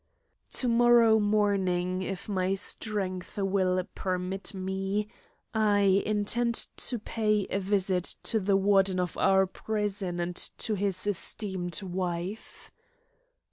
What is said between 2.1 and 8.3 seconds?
my strength will permit me, I intend to pay a visit